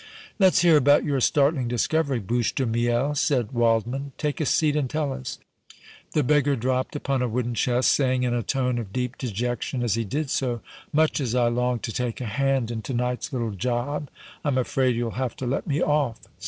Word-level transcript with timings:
"Let's 0.39 0.61
hear 0.63 0.77
about 0.77 1.03
your 1.05 1.21
startling 1.21 1.67
discovery, 1.67 2.17
Bouche 2.19 2.55
de 2.55 2.65
Miel," 2.65 3.13
said 3.13 3.51
Waldmann. 3.51 4.13
"Take 4.17 4.41
a 4.41 4.47
seat 4.47 4.75
and 4.75 4.89
tell 4.89 5.13
us." 5.13 5.37
The 6.13 6.23
beggar 6.23 6.55
dropped 6.55 6.95
upon 6.95 7.21
a 7.21 7.27
wooden 7.27 7.53
chest, 7.53 7.91
saying, 7.91 8.23
in 8.23 8.33
a 8.33 8.41
tone 8.41 8.79
of 8.79 8.91
deep 8.91 9.19
dejection, 9.19 9.83
as 9.83 9.93
he 9.93 10.03
did 10.03 10.31
so: 10.31 10.61
"Much 10.91 11.19
as 11.21 11.35
I 11.35 11.49
long 11.49 11.77
to 11.81 11.91
take 11.91 12.19
a 12.19 12.25
hand 12.25 12.71
in 12.71 12.81
to 12.81 12.95
night's 12.95 13.31
little 13.31 13.51
job, 13.51 14.09
I'm 14.43 14.57
afraid 14.57 14.95
you'll 14.95 15.11
have 15.21 15.35
to 15.35 15.45
let 15.45 15.67
me 15.67 15.83
off!" 15.83 16.19